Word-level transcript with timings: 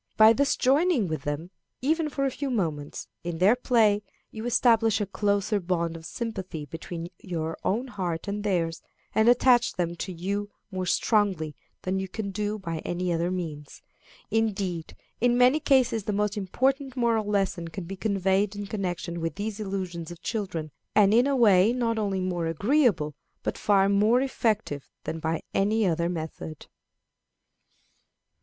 By 0.17 0.33
thus 0.33 0.55
joining 0.55 1.07
with 1.07 1.21
them, 1.25 1.51
even 1.83 2.09
for 2.09 2.25
a 2.25 2.31
few 2.31 2.49
moments, 2.49 3.07
in 3.23 3.37
their 3.37 3.55
play, 3.55 4.01
you 4.31 4.47
establish 4.47 4.99
a 4.99 5.05
closer 5.05 5.59
bond 5.59 5.95
of 5.95 6.07
sympathy 6.07 6.65
between 6.65 7.09
your 7.19 7.55
own 7.63 7.87
heart 7.87 8.27
and 8.27 8.43
theirs, 8.43 8.81
and 9.13 9.29
attach 9.29 9.73
them 9.73 9.95
to 9.97 10.11
you 10.11 10.49
more 10.71 10.87
strongly 10.87 11.55
than 11.83 11.99
you 11.99 12.07
can 12.07 12.31
do 12.31 12.57
by 12.57 12.79
any 12.79 13.13
other 13.13 13.29
means. 13.29 13.83
Indeed, 14.31 14.95
in 15.19 15.37
many 15.37 15.59
cases 15.59 16.05
the 16.05 16.13
most 16.13 16.35
important 16.35 16.97
moral 16.97 17.25
lessons 17.25 17.69
can 17.69 17.83
be 17.83 17.95
conveyed 17.95 18.55
in 18.55 18.65
connection 18.65 19.21
with 19.21 19.35
these 19.35 19.59
illusions 19.59 20.09
of 20.09 20.23
children, 20.23 20.71
and 20.95 21.13
in 21.13 21.27
a 21.27 21.35
way 21.35 21.73
not 21.73 21.99
only 21.99 22.21
more 22.21 22.47
agreeable 22.47 23.13
but 23.43 23.55
far 23.55 23.87
more 23.87 24.19
effective 24.19 24.89
than 25.03 25.19
by 25.19 25.43
any 25.53 25.85
other 25.85 26.09
method. 26.09 26.65